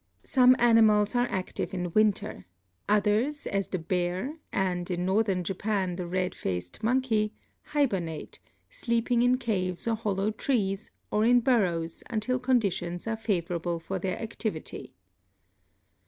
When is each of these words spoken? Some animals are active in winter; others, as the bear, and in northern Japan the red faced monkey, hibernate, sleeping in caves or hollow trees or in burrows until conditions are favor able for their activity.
Some 0.25 0.55
animals 0.57 1.13
are 1.13 1.27
active 1.29 1.75
in 1.75 1.91
winter; 1.93 2.47
others, 2.89 3.45
as 3.45 3.67
the 3.67 3.77
bear, 3.77 4.39
and 4.51 4.89
in 4.89 5.05
northern 5.05 5.43
Japan 5.43 5.95
the 5.95 6.07
red 6.07 6.33
faced 6.33 6.81
monkey, 6.81 7.33
hibernate, 7.65 8.39
sleeping 8.67 9.21
in 9.21 9.37
caves 9.37 9.87
or 9.87 9.93
hollow 9.95 10.31
trees 10.31 10.89
or 11.11 11.23
in 11.23 11.39
burrows 11.41 12.01
until 12.09 12.39
conditions 12.39 13.05
are 13.05 13.15
favor 13.15 13.57
able 13.57 13.77
for 13.77 13.99
their 13.99 14.17
activity. 14.19 14.95